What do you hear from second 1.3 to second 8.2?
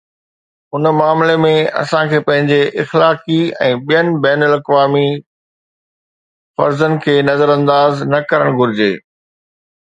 ۾، اسان کي پنهنجي اخلاقي ۽ بين الاقوامي فرضن کي نظرانداز